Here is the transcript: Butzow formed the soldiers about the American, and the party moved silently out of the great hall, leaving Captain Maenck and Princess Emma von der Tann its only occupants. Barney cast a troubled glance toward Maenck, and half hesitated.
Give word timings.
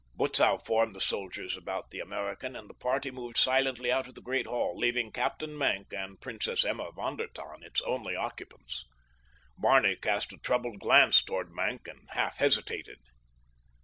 Butzow 0.17 0.57
formed 0.57 0.95
the 0.95 0.99
soldiers 0.99 1.55
about 1.55 1.91
the 1.91 1.99
American, 1.99 2.55
and 2.55 2.67
the 2.67 2.73
party 2.73 3.11
moved 3.11 3.37
silently 3.37 3.91
out 3.91 4.07
of 4.07 4.15
the 4.15 4.21
great 4.21 4.47
hall, 4.47 4.75
leaving 4.75 5.11
Captain 5.11 5.55
Maenck 5.55 5.93
and 5.93 6.19
Princess 6.19 6.65
Emma 6.65 6.91
von 6.91 7.17
der 7.17 7.27
Tann 7.27 7.61
its 7.61 7.81
only 7.83 8.15
occupants. 8.15 8.83
Barney 9.59 9.95
cast 9.95 10.33
a 10.33 10.37
troubled 10.39 10.79
glance 10.79 11.21
toward 11.21 11.51
Maenck, 11.51 11.87
and 11.87 12.07
half 12.13 12.37
hesitated. 12.37 12.97